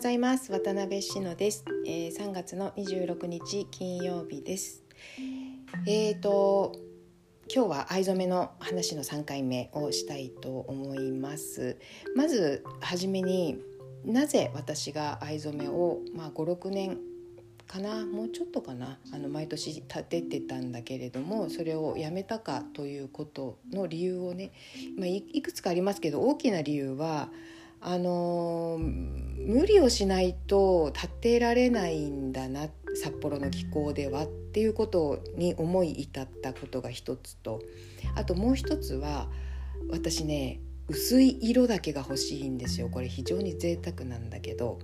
[0.00, 0.50] ございます。
[0.50, 4.82] 渡辺志乃です、えー、3月の26日金曜日です。
[5.86, 6.74] えーと
[7.54, 11.76] 今日は藍染めの話の3回目をしたいと思います。
[12.16, 13.58] まずはじめに
[14.02, 16.96] なぜ私が藍染めを、まあ、56年
[17.66, 24.52] かなもうちょっとかなあの毎年立ててたんだけれどもそれをやめたかということの理由をね、
[24.96, 27.28] まあ、いくつかありますけど大きな理由は
[27.82, 28.78] あの
[29.46, 37.60] 無理をしないと立てられないんだな札幌の気候ではっていうことに思い至ったことが一つと
[38.14, 39.28] あともう一つは
[39.90, 44.78] 私ね薄い色だけが欲しいんですよこれ非常に贅沢なんだけど。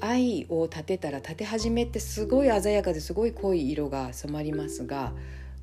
[0.00, 5.12] 愛を立てたら立て始めってすごい鮮やかですごい濃い色が染まりますが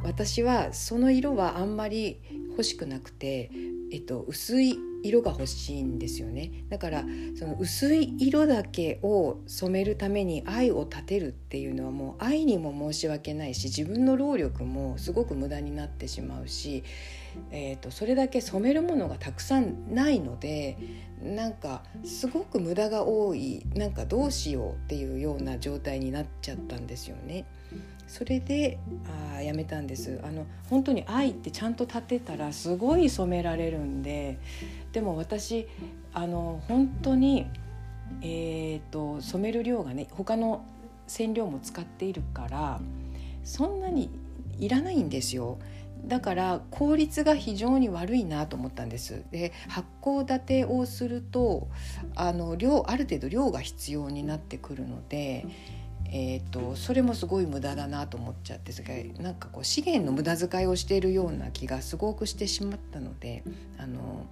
[0.04, 2.22] 私はその色はあんまり
[2.52, 3.52] 欲しくなくて、
[3.92, 7.06] えっと、薄い色が欲しいんですよねだから
[7.38, 16.84] その薄い色だけを染めるために愛を立てるっていうのはもう愛にも申し訳ないし自分の労力もすごく無駄になってしまうし、
[17.52, 20.78] えーと、それだけ染めるものがたくさんないので
[21.22, 27.46] なんかすごく無駄が多いなんかどうしようっていうような状態になっちゃったんですよね。
[28.10, 28.80] それで
[29.38, 34.40] あやめたんですあの本当に愛ってちゃんと立てたらすごい染められるんで
[34.92, 35.68] でも私
[36.12, 37.46] あの本当に、
[38.22, 40.66] えーと、染める量がね他の
[41.06, 42.82] 染料も使っているから
[43.44, 44.10] そんなに
[44.58, 45.60] いらないんですよ。
[46.06, 49.24] だから効率が非常に悪いなと思ったんです。
[49.32, 51.68] で発酵立てをすると
[52.16, 55.46] あの量ある程度量が必要になってくるので。
[56.12, 58.72] えーと、それもすごい無駄だなと思っちゃって
[59.20, 63.44] なんかこう資源の無駄遣いをしているような気がすごくしてしまったので
[63.78, 64.26] あの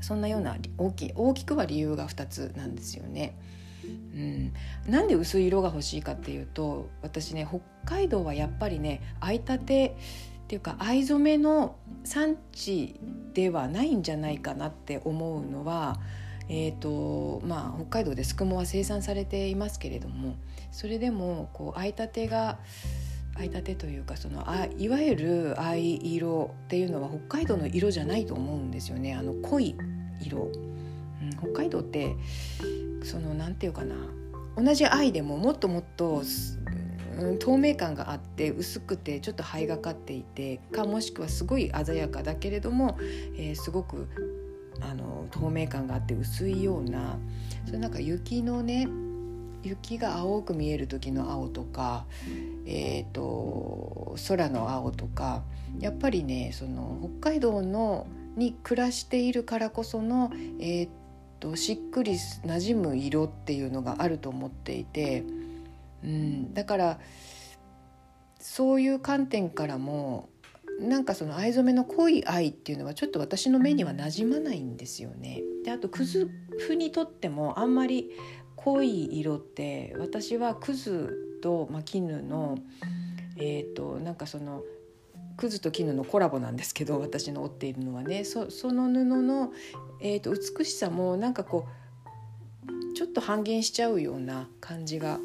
[0.00, 3.38] そんなような大き大きくは理由が2つなんですよね。
[3.84, 3.86] う
[4.16, 4.54] ん、
[4.86, 9.96] なんで薄い色が欲しいかっていうと私ね北海道はやっぱりね藍立て
[10.44, 12.98] っていうか藍染めの産地
[13.34, 16.00] ではないんじゃないかなって思うのは
[16.48, 20.36] えーとまあ、北海道ですくもは生産されていますけれども
[20.72, 22.58] それでもこう藍立てが
[23.36, 29.14] 藍立てというかそのあいわゆる藍色っていうのは北海道の色じゃないと思うんですよね。
[29.14, 29.74] あの濃い
[30.20, 30.50] 色、
[31.22, 32.14] うん、北海道って
[33.02, 33.94] そのなんていうかな。
[34.56, 36.22] 同じ藍でももっともっと、
[37.18, 42.96] うん、透明感があって薄くてちょっと灰がかっていてかもしくはすごい鮮やかだけれども、
[43.36, 44.06] えー、すごく
[44.80, 47.18] あの透明感があって薄いような
[47.66, 48.88] それなんか雪のね
[49.62, 52.04] 雪が青く見える時の青とか、
[52.66, 55.42] えーと、空の青とか
[55.80, 60.30] やっぱりねその北海道のに暮らしているからこその、
[60.60, 60.88] えー
[61.40, 65.24] と、しっくりなじむ色っていうのがあると思っていて、
[66.02, 66.98] うん、だから
[68.38, 70.28] そういう観点からも
[70.80, 75.42] なんかその藍染めの濃い藍っていうのはちょっと私の目にはなじまないんですよね。
[75.64, 78.10] であとくずふにとってもあんまり
[78.56, 82.58] 濃い色って私はくずと、まあ、絹の
[83.36, 84.62] えっ、ー、となんかその
[85.36, 89.52] くずと絹のコラボなんですけど私の織っているのはねその布の、
[90.00, 91.83] えーと美しさもなんかこう
[92.94, 95.18] ちょっと半減しちゃうような感じが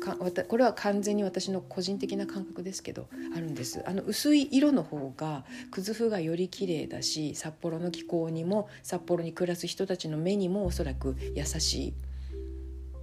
[0.48, 11.94] これは完全に私の個人的な感覚ですけどあるんですあの薄い色の方がくず風がより綺麗だし札幌の気候にも札幌に暮らす人たちの目にもおそらく優しい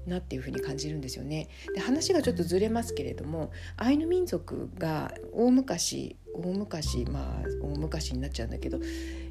[0.09, 1.48] なっていうふうに感じるんですよね。
[1.75, 8.78] で話がちょっとずれますけれどもアイヌ民族が大昔大昔まあ大昔になっちゃうんだけど、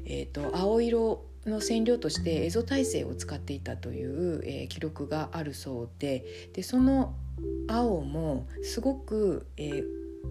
[0.04, 7.14] えーと青色の染料としてエゾ耐性を使っていたという、えー、記録があるそうででその
[7.68, 9.84] 青もすごく、えー、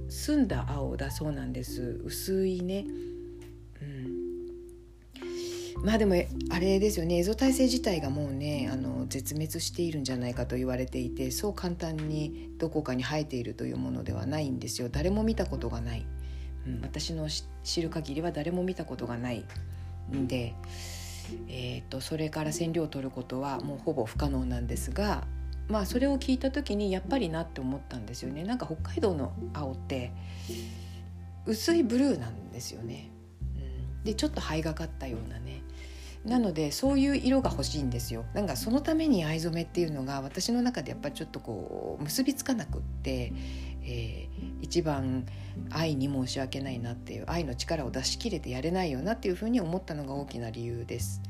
[0.09, 2.01] 澄んだ青だそうなんです。
[2.03, 2.85] 薄いね。
[3.81, 4.15] うん。
[5.83, 6.15] まあでも
[6.49, 7.17] あれですよね。
[7.17, 14.89] エゾ耐性自体がもうねあの絶滅しているんじゃないかと言われていてそう簡単にどこかに生えているというものではないんですよ。
[14.89, 16.05] 誰も見たことがない、
[16.65, 17.27] うん、私の
[17.63, 19.45] 知る限りは誰も見たことがない
[20.11, 20.55] んで
[21.47, 25.23] えーと、それから染料を取ることはもうほぼ不可能なんですが
[25.67, 28.43] まあそれを聞いた時にやっぱりなって思ったんですよね。
[28.43, 30.11] なんか北海道の青って
[31.45, 33.09] 薄いブルーなんですよね、
[33.55, 35.61] うん、でちょっと灰がかったようなね。
[36.25, 38.25] なのでそういう色が欲しいんですよ。
[38.33, 43.31] なんかそのために藍染めっていうのが私の中でやっぱりちょっとこう結びつかなくって、
[43.85, 44.27] えー、
[44.61, 45.25] 一番
[45.69, 51.21] 愛に申し訳ないなっていう愛の力を出し切れてやれないよなっていうふうに思ったのが大きな理由です。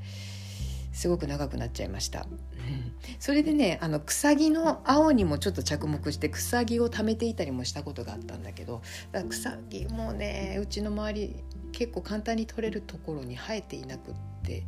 [0.93, 2.25] すごく長くなっちゃいました。
[3.19, 8.81] それでねあの草木の青にもちょっと着目して草木を貯めていたりもしたことがあったんだけど
[9.11, 11.35] だから草木もねうちの周り
[11.73, 14.13] 結構簡単に取れるところに生えていなくっ
[14.43, 14.63] て、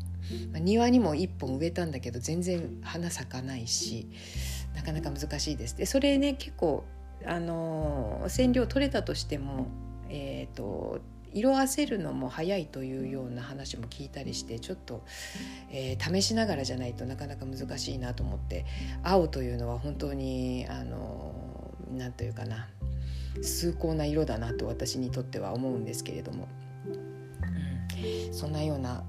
[0.51, 4.09] まあ、庭にも1本植えたんだけど全然花咲かないし
[4.75, 5.77] なかなか難しいです。
[5.77, 6.83] でそれね結構
[7.25, 9.67] あの染料取れたとしても
[10.09, 11.01] えーと
[11.33, 15.03] 色あせるのも早いというような話も聞いたりしてちょっと、
[15.71, 18.65] えー、試しながらじゃないとなかなか難しいなと思って
[19.03, 21.35] 青というのは本当にあの
[21.95, 22.67] 何というかな
[23.41, 26.47] 崇高な色だなと私にとっては思うんですけれども、
[26.87, 29.03] うん、そんなような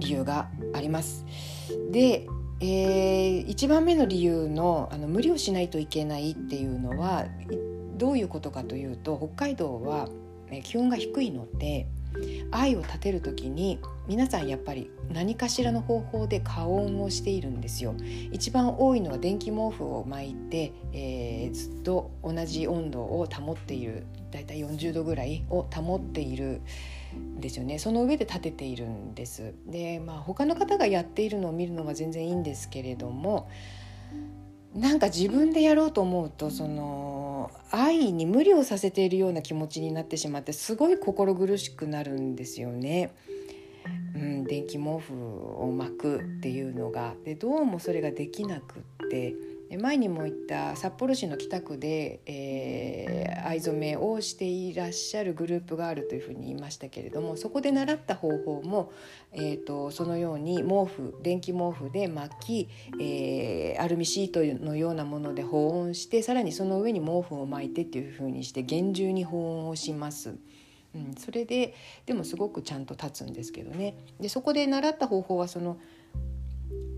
[0.00, 1.24] 理由があります。
[1.90, 2.26] で
[2.60, 7.26] えー、1番目の理由のあの無理をしないといけないっていうのは
[7.96, 10.08] どういうことかというと北海道は
[10.62, 11.88] 気温が低いので
[12.50, 17.94] 愛を立てる時に皆さんやっぱり何かしらの方法で加温をしているんですよ。
[18.32, 24.04] 一番多いのは電気毛布を巻いて、えー、ずっと同じ温度を保っている。
[24.30, 26.60] だいたい40度ぐらいを保っている
[27.16, 27.78] んですよね。
[27.78, 29.54] その上で立てているんです。
[29.66, 33.48] でまあ他の方がやっているのを見るのは全然いいんですけれども
[34.74, 43.12] なんか自分でやろうと思うとその愛に無理をさせているような気持ちになってしまってすごい心苦しくなるんですよね。
[44.14, 49.34] うん、電気毛布を巻くっていうのがでどうもそれができなくって
[49.78, 58.92] 前にも言った札幌市の北区で、えー、藍染めをしていらっしゃるグループがあるというふうに言いましたけれどもそこで習った方法も、
[59.32, 62.68] えーと、そのように毛布電気毛布で巻き、
[63.00, 70.36] えー、アルミシートのようなもので保温してさらにその上に毛布を巻いてっていうふうにして厳重に保温をします。
[70.94, 71.74] うん、それで
[72.06, 73.96] でもすごくちゃんと立つんですけどね。
[74.20, 75.78] でそこで習った方法はその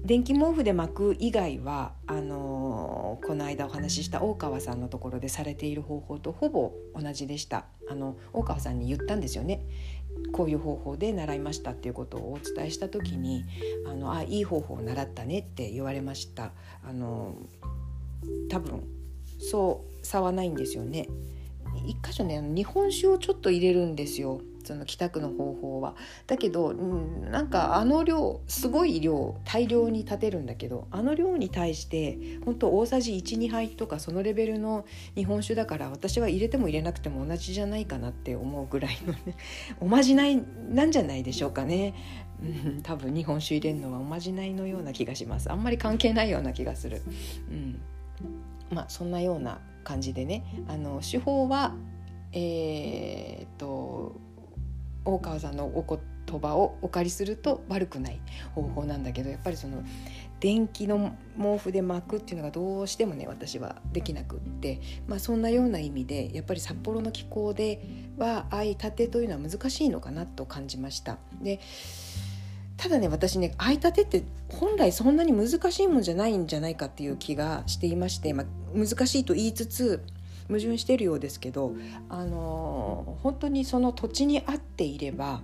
[0.04, 7.66] 電気毛布で巻く以外はあのー、この間お話しした大川さんのところでされている方法とほぼ同じでした。
[7.88, 9.64] あの大川さんに言ったんですよね。
[10.32, 13.44] こういう方法で習いましたっていうことをお伝えした時に
[13.86, 16.52] 「あのあいい方法を習ったね」って言われました。
[16.84, 17.36] あの
[18.48, 18.82] 多分
[19.38, 21.08] そう差はないんですよね。
[21.86, 25.94] 一箇所ね日本酒をちょっと入れるんですよその帰宅の方法は。
[26.26, 34.84] だけど、うん、なんかあの量すごい量大量に立てるんだけどあの量に対して本当大さじ12杯とかそのレベルの
[35.14, 39.36] 日本酒だから私は入れても入れなくても同じじゃないかなって思うぐらいのね
[39.80, 41.94] おまじないなんじゃないでしょうかね。
[42.42, 42.44] う
[42.78, 47.00] ん、多分日本酒入れるのはおまじないのような気がしますあんまり関係ないような気がする、
[47.50, 47.80] うん、
[48.70, 51.74] まあそんなような感じでねあの手法は
[52.32, 54.20] えー、と
[55.04, 58.20] 大川さんのお言葉をお借りすると悪くない
[58.54, 59.82] 方法なんだけどやっぱりその
[60.40, 67.80] 電気の毛布で巻くっていうのがどうしてもね私はできなくって、まあ、そんなような意味でやっぱり札幌の気候で
[68.18, 71.16] は相立てというのは難しいのかなと感じました。
[71.40, 71.60] で
[72.76, 80.04] ただね私ね相立てって本来そんなに難しいもんじゃないんじゃないかっていう気がしていまして、まあ、難しいと言いつつ
[80.48, 81.72] 矛盾してるようですけど、
[82.08, 85.40] あの本当にその土地に合っていれば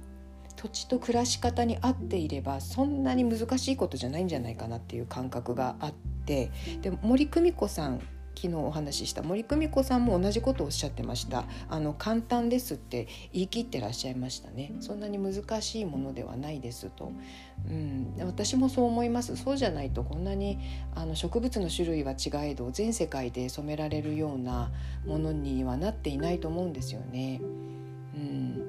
[0.55, 5.93] 土地と暮らし方に合っていればそんなに難しいことじゃないんじゃないかなっていう感覚があっ
[6.25, 6.53] て
[6.83, 8.01] で森久美子さん
[8.35, 11.45] 昨日お話しした森久美子さんも同じことをおっしゃってました。
[11.69, 14.73] あの簡単ですって言い切ってらっしゃいましたね。
[14.81, 17.13] そんなに難しいものではないですと、
[17.69, 19.37] うん、私もそう思います。
[19.37, 20.59] そうじゃないとこんなに
[20.95, 24.73] あの植物の種類は違えど全世界で染められるような
[25.07, 27.41] ものにはなっていないと思うんですよね。
[28.15, 28.63] うん。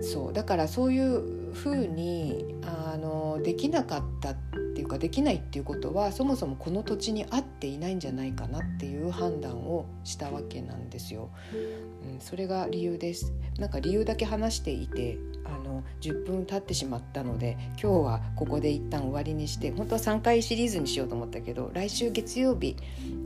[0.00, 0.32] そう。
[0.32, 4.34] だからそういうふうにあのできなかったっ
[4.74, 11.30] ていうかできないっていうことはそもそもこの土地に合っていないんじゃないかなっていう判断をしたわけなんですよ。
[11.52, 13.32] うん、それが理由です。
[13.58, 22.76] なんか理由だけ話していてあの10分経ってしまったので今日はここで一旦終わりにして本当は3回シリーズにしようと思ったけど来週月曜日、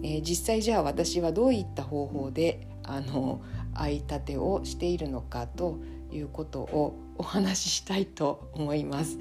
[0.02, 3.42] えー、実際じゃあ私はどういった方法であの
[3.74, 5.78] 相立てをしているのかと
[6.12, 9.18] いうことをお話ししたいと思います。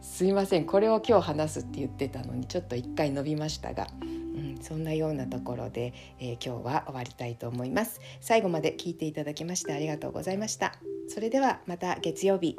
[0.00, 8.00] すいませんこれを今日話すって言ってたのにちょっと一回伸びましたが、うん、そんなようなところで、えー、今日は終わりたいと思います。
[8.20, 10.74] 最後まで聞いていただきましてありがとうございました。
[11.08, 12.56] それではまた月曜日。